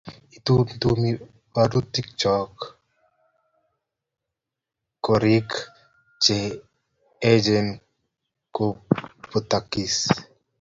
itumtumi 0.37 1.09
barutichoto 1.53 2.67
korik 5.05 5.49
che 6.23 6.37
echen 7.33 7.67
kobutokis 8.55 9.95